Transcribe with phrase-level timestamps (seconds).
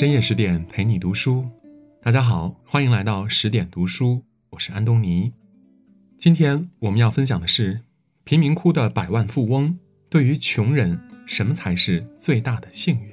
[0.00, 1.46] 深夜十点陪你读书，
[2.00, 5.34] 大家好，欢迎来到十点读书，我是安东尼。
[6.16, 7.82] 今天我们要分享的是
[8.24, 9.78] 贫民窟的百万富翁，
[10.08, 13.10] 对于穷人，什么才是最大的幸运？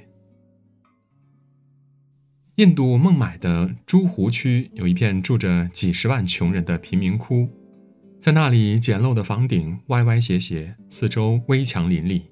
[2.54, 7.50] 印度孟买的珠湖区有一片住着几十万穷人的贫民窟，
[8.18, 12.30] 在那里，简陋的房顶歪歪斜斜，四周危墙林立。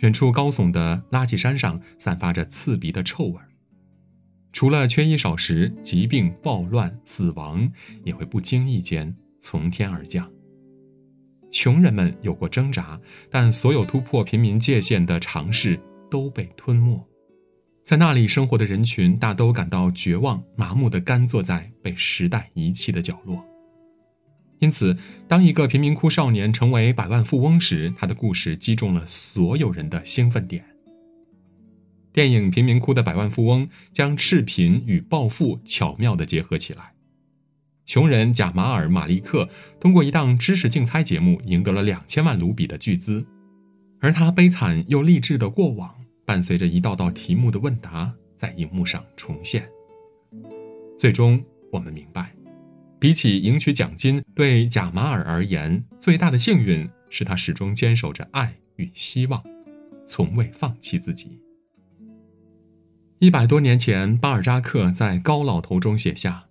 [0.00, 3.40] 远处高耸的垃圾山上散发着刺鼻的臭味
[4.54, 7.68] 除了缺衣少食，疾病、暴乱、死亡
[8.04, 10.30] 也会不经意间从天而降。
[11.50, 17.04] 穷人们有过挣扎，但所有突破平民界限的尝试都被吞没。
[17.82, 23.44] 在那里生活的人群大都感到绝望，麻木地干坐在被时代遗弃的角落。
[24.60, 24.96] 因此，
[25.26, 30.64] 当一个贫民窟少年成为百万富翁时，他的故事击中了所有人的兴奋点。
[32.14, 36.92] 电影《贫民窟的百万富翁》将赤贫与暴富巧妙地结合起来。
[37.84, 39.48] 穷人贾马尔·马利克
[39.80, 43.26] 通过一档知识竞猜节目赢得了两千万卢比的巨资，
[43.98, 45.92] 而他悲惨又励志的过往，
[46.24, 49.68] 伴随着一道道题目的问答在荧幕上重现。
[50.96, 52.32] 最终，我们明白。
[53.00, 59.42] 比起赢取奖金，对贾马尔而言，最大的幸运是他始终坚守着爱与希望，
[60.06, 61.40] 从未放弃自己。
[63.24, 66.44] 一百多年前，巴尔扎克在《高老头》中写下：“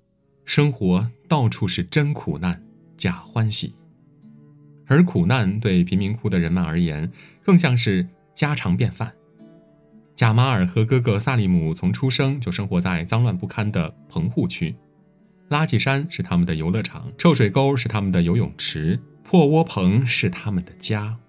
[0.44, 2.64] 生活到处是真苦难，
[2.98, 3.76] 假欢喜。”
[4.90, 7.12] 而苦难对贫民窟的人们而言，
[7.44, 9.14] 更像是家常便饭。
[10.16, 14.76] 贾马尔和哥哥萨利姆从出生就生活在脏乱不堪的棚户区。
[15.50, 21.20] 垃圾山是他们的游乐场，臭水沟是他们的游泳池，破窝棚是他们的家。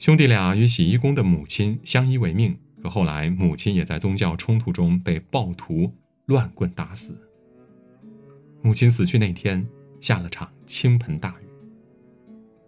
[0.00, 5.94] 兄弟俩与洗衣工的母亲相依为命，可后来母亲也在宗教冲突中被暴徒
[6.26, 7.16] 乱棍打死。
[8.60, 9.66] 母亲死去那天，
[10.00, 11.46] 下了场倾盆大雨。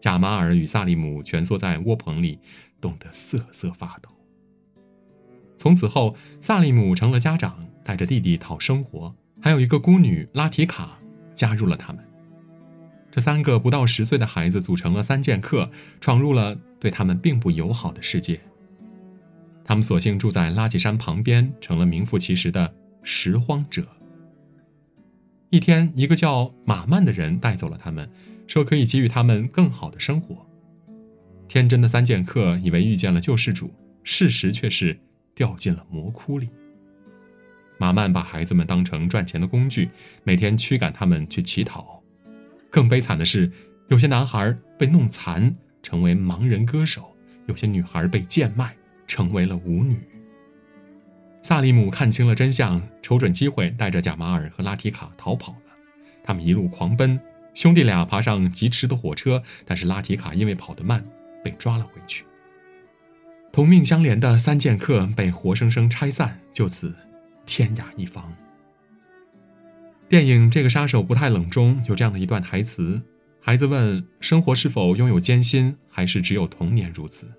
[0.00, 2.38] 贾马尔与萨利姆蜷缩在窝棚里，
[2.80, 4.10] 冻得瑟瑟发抖。
[5.56, 9.14] 从此后，萨利姆成了家长，带着弟弟讨生活。
[9.40, 10.98] 还有一个孤女拉提卡
[11.34, 12.04] 加入了他们。
[13.10, 18.40] 这三个不到十岁的孩子组成了三剑客，闯入了对他们并不友好的世界。
[19.64, 23.86] 他们索性住在垃圾山旁边，成了名副其实的拾荒者。
[25.50, 28.10] 一天，一个叫马曼的人带走了他们，
[28.46, 30.46] 说可以给予他们更好的生活。
[31.48, 34.98] 天真的三剑客以为遇见了救世主，事实却是
[35.34, 36.48] 掉进了魔窟里。
[37.78, 39.90] 马曼把孩子们当成赚钱的工具，
[40.24, 42.02] 每天驱赶他们去乞讨。
[42.70, 43.50] 更悲惨的是，
[43.88, 47.02] 有些男孩被弄残，成为盲人歌手；
[47.46, 48.74] 有些女孩被贱卖，
[49.06, 49.98] 成为了舞女。
[51.42, 55.58] 萨利姆看清了真相，瞅准机会，带着贾马尔和拉提卡逃跑了。
[56.22, 57.20] 他们一路狂奔，
[57.52, 61.04] 兄弟俩爬上疾驰的火车，但是拉提卡因为跑得慢，
[61.42, 62.24] 被抓了回去。
[63.52, 66.94] 同命相连的三剑客被活生生拆散，就此。
[67.46, 68.32] 天涯一方。
[70.08, 73.02] 电影《这个杀手不太冷》中有这样的一段台词：
[73.40, 77.30] 孩子问生活是否拥有艰辛，还是只有童年如此？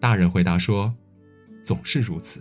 [0.00, 0.94] 大人回答说：
[1.62, 2.40] 总是如此。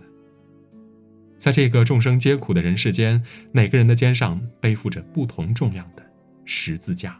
[1.39, 3.21] 在这个众生皆苦的人世间，
[3.51, 6.03] 每个人的肩上背负着不同重量的
[6.43, 7.19] 十字架。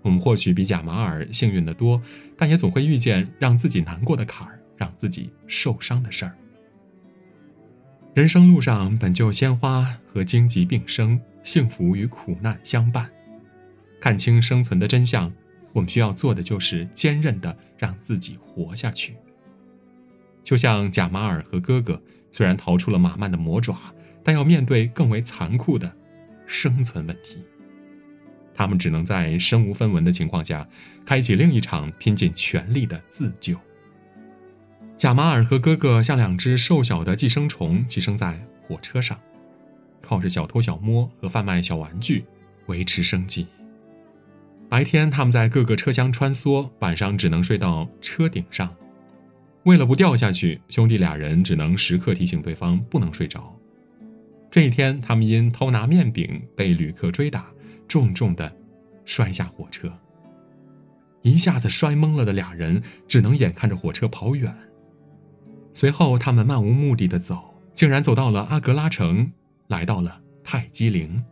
[0.00, 2.00] 我们或许比贾马尔幸运的多，
[2.36, 6.32] 但也总会遇见让自己难过的坎儿，让自己受伤的事儿。
[8.14, 13.08] 人生路上本就鲜花和荆棘并生，幸福与苦难相伴。
[14.00, 15.32] 看清生存的真相，
[15.72, 19.16] 我们需要做的就是坚韧的让自己活下去。
[20.44, 22.00] 就像贾马尔和哥哥，
[22.30, 23.78] 虽然逃出了马曼的魔爪，
[24.22, 25.90] 但要面对更为残酷的
[26.46, 27.38] 生存问题。
[28.54, 30.68] 他们只能在身无分文的情况下，
[31.06, 33.56] 开启另一场拼尽全力的自救。
[34.98, 39.18] 贾马尔和哥哥像两只瘦小的寄生虫，寄生在火车上，
[40.00, 42.24] 靠着小偷小摸和贩卖小玩具
[42.66, 43.46] 维持生计。
[44.72, 48.74] 白天他们在各个车厢穿梭，晚上只能睡到车顶上。
[49.64, 53.54] 为了不掉下去，兄弟俩人只能时刻提醒对方不能睡着。
[54.50, 57.50] 这一天，他们因偷拿面饼被旅客追打，
[57.86, 58.50] 重重的
[59.04, 59.92] 摔下火车。
[61.20, 64.56] 一下子摔懵了的俩人，只能眼看着火车跑远。
[65.74, 69.30] 随后，他们漫无目的的走，竟然走到了阿格拉城，
[69.66, 71.22] 来到了泰姬陵。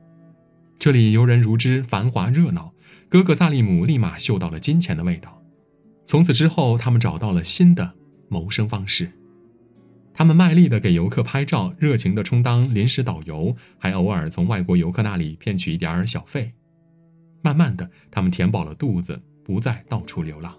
[0.79, 2.75] 这里游人如织，繁华热闹。
[3.11, 5.43] 哥哥萨利姆立马嗅到了金钱的味道。
[6.07, 7.93] 从此之后，他们找到了新的
[8.29, 9.11] 谋生方式。
[10.15, 16.53] 他们卖力地给游客拍照，热情地充当临时导游，还偶尔从外国游客那里骗取一点小费。
[17.43, 20.55] 慢慢的，他们填饱了肚子，不再到处流浪。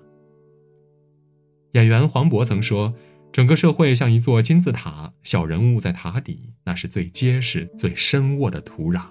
[1.72, 2.94] 演员黄渤曾说
[3.32, 9.04] ：“整个社会像一座金字塔，小人物在塔底，那是最结实、最深沃的土壤。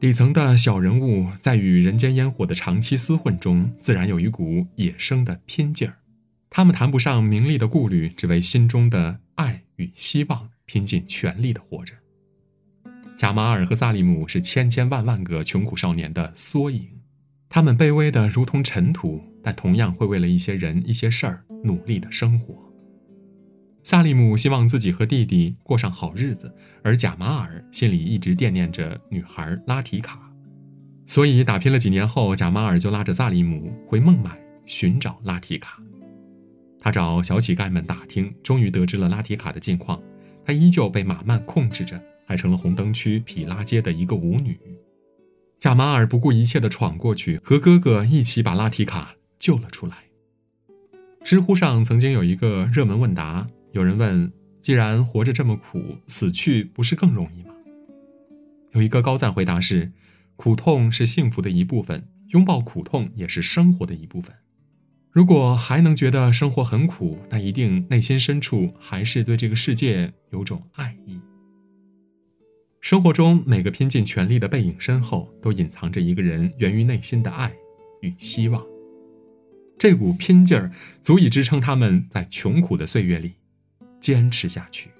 [0.00, 5.98] 底层的小人物在与人间烟火的长期厮混中，自然有一股野生的拼劲儿。
[6.48, 11.92] 他们谈不上名利的顾虑，只为心中的爱与希望，拼尽全力的活着。”
[13.18, 16.88] 贾马尔和萨利姆是千千万万个穷苦少年的缩影，
[17.50, 22.69] 他们卑微的如同尘土，但同样会为了一些人、一些事儿努力的生活。
[23.82, 30.30] 萨利姆希望自己和弟弟过上好日子，而贾马尔心里一直惦念着女孩拉提卡，
[31.06, 35.80] 所以打拼了几年后，贾马尔就拉着萨利姆回孟买寻找拉提卡。
[36.78, 40.00] 他找小乞丐们打听，终于得知了拉提卡的近况，
[40.44, 42.00] 她依旧被马曼控制着。
[42.30, 44.56] 还成了红灯区皮拉街的一个舞女，
[45.58, 49.96] 贾马尔不顾一切地闯过去，和哥哥一起把拉提卡救了出来。
[51.24, 57.54] 知乎上曾经有一个热门问答，有人问：既然活着这么苦，死去不是更容易吗？
[58.72, 59.92] 有一个高赞回答是：
[60.34, 64.34] 苦痛是幸福的一部分，拥抱苦痛也是生活的一部分。
[65.12, 71.20] 如果还能觉得生活很苦，那一定内心深处还是对这个世界有种爱意。
[72.80, 77.52] 生活中每个拼尽全力的背影身后，都隐藏着一个人源于内心的爱
[78.02, 78.64] 与希望。
[79.78, 83.34] 这股拼劲儿足以支撑他们在穷苦的岁月里
[84.00, 84.90] 坚持下去。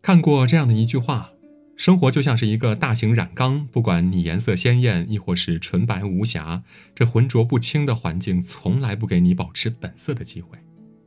[0.00, 1.30] 看过这样的一句话：
[1.76, 6.62] 生活就像是一个大型染缸，不管你颜色鲜艳，亦或是纯白无瑕，
[6.94, 10.58] 这浑浊不清的环境从来不给你保持本色的机会。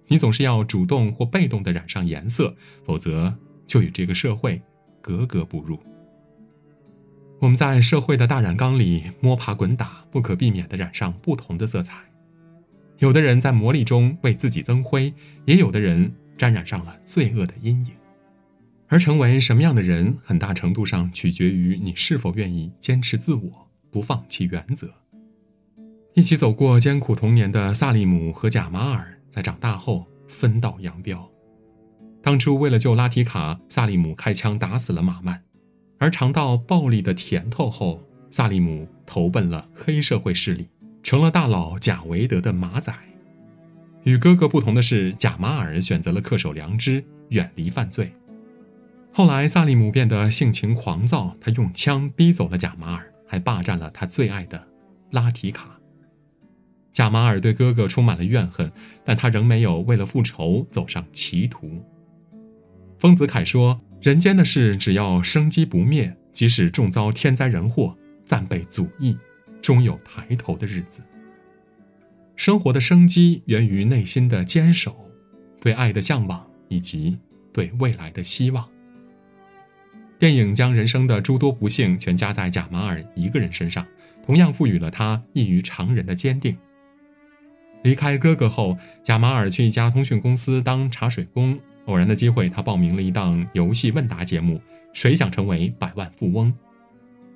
[0.08, 2.56] 你总是要主动或被动地染上颜色，
[2.86, 3.36] 否则
[3.66, 4.62] 就与这个社会。
[5.02, 5.78] 格格不入。
[7.38, 11.98] 我们在社会的大染缸里摸爬滚打，不可避免地染上不同的色彩。
[13.00, 15.14] 有的人在磨砺中为自己增辉，
[15.46, 17.94] 也有的人沾染上了罪恶的阴影。
[18.88, 24.90] 而成为什么样的人，很大程度上取决于你是否愿意坚持自我，不放弃原则。
[26.14, 31.30] 一起走过艰苦童年的萨利姆和贾马尔，在长大后分道扬镳。
[32.22, 35.44] 当初为了救拉提卡，萨利姆开枪打死了马曼，
[35.98, 38.02] 而尝到暴力的甜头后，
[38.32, 40.68] 萨利姆投奔了黑社会势力，
[41.06, 42.92] 成了大佬贾维德的马仔。
[44.06, 48.12] 与哥哥不同的是，贾马尔选择了恪守良知，远离犯罪。
[49.14, 54.68] 后来，萨利姆变得性情狂躁，他用枪逼走了贾马尔，还霸占了他最爱的
[55.12, 55.80] 拉提卡。
[56.92, 58.72] 贾马尔对哥哥充满了怨恨，
[59.04, 61.86] 但他仍没有为了复仇走上歧途。
[62.98, 69.16] 丰子恺说：“人间的事，只要生机不灭，即使重遭天灾人祸，暂被阻抑，
[69.66, 71.02] 终有抬头的日子。
[72.36, 75.10] 生活的生机源于内心的坚守，
[75.60, 77.18] 对爱的向往，以及
[77.52, 78.68] 对未来的希望。”
[80.20, 83.86] 电影将人生的诸多不幸全加在贾马尔一个人身上，
[84.26, 86.56] 同样赋予了他异于常人的坚定。
[87.84, 91.60] 离开哥哥后，贾马尔去一家通讯公司当茶水工。
[91.86, 94.62] 偶然的机会，他报名了一档游戏问答节目，
[94.94, 96.54] 谁想成为百万富翁？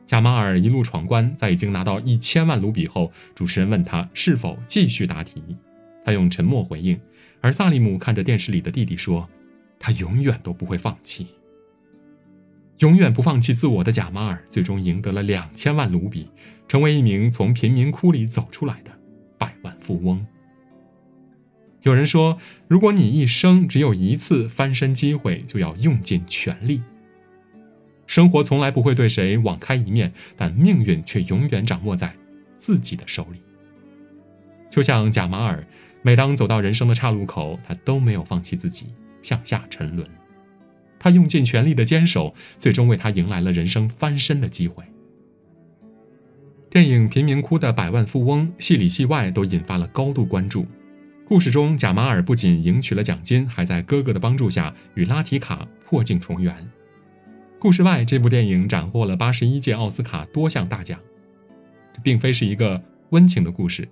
[0.10, 5.40] 贾马尔一路闯关，在已经拿到一千万卢比后，主持人问他是否继续答题，
[6.04, 7.00] 他用沉默回应。
[7.42, 9.30] 而萨利姆看着电视里的弟弟说
[9.78, 11.28] ：“他永远都不会放弃，
[12.80, 16.28] 永远不放弃自我的贾马尔，最终赢得了两千万卢比，
[16.68, 18.92] 成为一名从贫民窟里走出来的
[19.38, 20.26] 百万富翁。”
[21.86, 26.82] 有人说，如果你一生只有一次翻身机会，就要用尽全力。
[28.10, 32.12] 生活从来不会对谁网开一面，但命运却永远掌握在
[32.58, 33.40] 自己的手里。
[34.68, 35.64] 就像贾马尔，
[36.02, 38.88] 每当走到人生的岔路口，他都没有放弃自己，
[39.22, 40.10] 向下沉沦。
[40.98, 44.84] 他用尽全力的坚守，最终为他迎来了人生翻身的机会。
[46.68, 50.66] 电影《贫民窟的百万富翁》戏里戏外都引发了高度关注。
[51.28, 56.56] 故事中，贾马尔不仅赢取了奖金，还在哥哥的帮助下与拉提卡破镜重圆。
[57.62, 60.98] 故事外，这部电影斩获了八十一届奥斯卡多项大奖。
[61.92, 63.86] 这并非是一个温情的故事，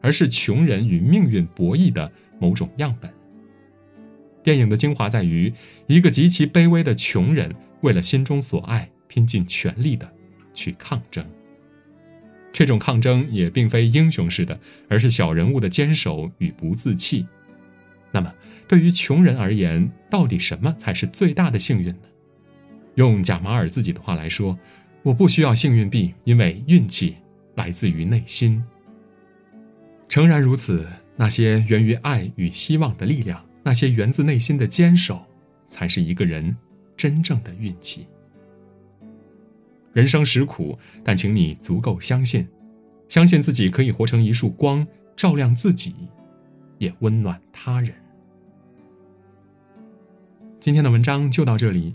[0.00, 2.10] 而是穷人与命运博弈的
[2.40, 3.08] 某种样本。
[4.42, 5.54] 电影的精华在于，
[5.86, 10.12] 一个极其卑微的穷人为了心中所爱，拼尽全力的
[10.52, 11.24] 去抗争。
[12.52, 17.24] 这种抗争也并非英雄式的，而是小人物的坚守与不自弃。
[18.10, 18.34] 那么，
[18.66, 22.02] 对于穷人而言，到底什么才是最大的幸运呢？
[22.94, 24.58] 用贾马尔自己的话来说
[25.02, 27.16] ：“我不需要幸运币，因为运气
[27.54, 28.62] 来自于内心。”
[30.08, 35.24] 诚然如此，那些源于爱与希望的力量，那些源自内心的坚守，
[35.68, 36.54] 才是一个人
[36.96, 38.06] 真正的运气。
[39.94, 42.46] 人生实苦，但请你足够相信，
[43.08, 45.94] 相信自己可以活成一束光，照亮自己，
[46.78, 47.94] 也温暖他人。
[50.60, 51.94] 今天的文章就到这里，